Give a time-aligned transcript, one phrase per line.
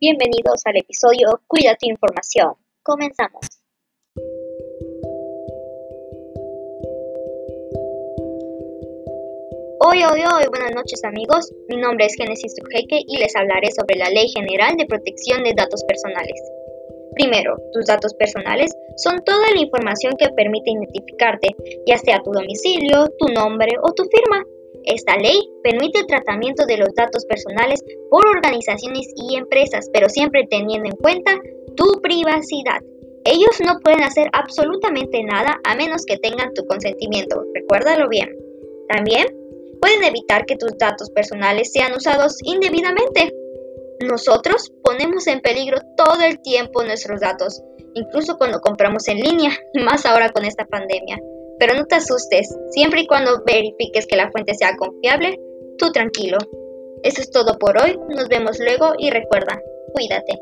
[0.00, 2.52] Bienvenidos al episodio Cuida tu información.
[2.84, 3.42] Comenzamos.
[9.80, 11.52] Hoy, hoy, hoy, buenas noches amigos.
[11.68, 15.54] Mi nombre es Genesis Trujeke y les hablaré sobre la Ley General de Protección de
[15.56, 16.40] Datos Personales.
[17.16, 21.48] Primero, tus datos personales son toda la información que permite identificarte,
[21.88, 24.44] ya sea tu domicilio, tu nombre o tu firma.
[24.84, 30.46] Esta ley permite el tratamiento de los datos personales por organizaciones y empresas, pero siempre
[30.48, 31.38] teniendo en cuenta
[31.76, 32.80] tu privacidad.
[33.24, 38.34] Ellos no pueden hacer absolutamente nada a menos que tengan tu consentimiento, recuérdalo bien.
[38.88, 39.26] También
[39.80, 43.34] pueden evitar que tus datos personales sean usados indebidamente.
[44.00, 47.62] Nosotros ponemos en peligro todo el tiempo nuestros datos,
[47.94, 49.50] incluso cuando compramos en línea,
[49.84, 51.18] más ahora con esta pandemia.
[51.58, 55.38] Pero no te asustes, siempre y cuando verifiques que la fuente sea confiable,
[55.78, 56.38] tú tranquilo.
[57.02, 59.60] Eso es todo por hoy, nos vemos luego y recuerda,
[59.92, 60.38] cuídate.